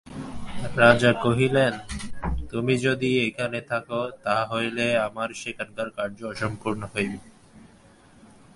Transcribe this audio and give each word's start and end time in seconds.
রাজা 0.81 1.11
কহিলেন, 1.23 1.73
তুমি 2.51 2.73
যদি 2.87 3.09
এখানে 3.27 3.59
থাক 3.69 3.87
তাহা 4.23 4.43
হইলে 4.51 4.85
আমার 5.07 5.29
সেখানকার 5.41 5.87
কার্য 5.97 6.19
অসম্পূর্ণ 6.31 6.81
হইবে। 6.93 7.19